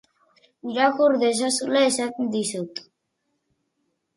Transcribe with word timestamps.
Irakur 0.69 1.17
dezazula 1.23 1.83
esan 1.91 2.33
dizut. 2.37 2.83